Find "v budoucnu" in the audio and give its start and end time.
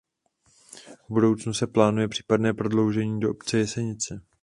1.09-1.53